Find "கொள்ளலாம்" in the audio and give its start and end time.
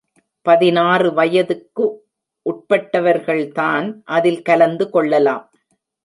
4.89-5.51